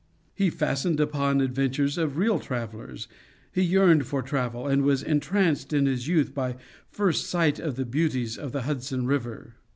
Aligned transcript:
He 0.33 0.49
fastened 0.49 0.99
upon 0.99 1.41
adventures 1.41 1.95
of 1.95 2.17
real 2.17 2.39
travelers; 2.39 3.07
he 3.51 3.61
yearned 3.61 4.07
for 4.07 4.23
travel, 4.23 4.65
and 4.67 4.81
was 4.81 5.03
entranced 5.03 5.73
in 5.73 5.85
his 5.85 6.07
youth 6.07 6.33
by 6.33 6.55
first 6.89 7.27
sight 7.29 7.59
of 7.59 7.75
the 7.75 7.85
beauties 7.85 8.35
of 8.35 8.51
the 8.51 8.63
Hudson 8.63 9.05
River. 9.05 9.57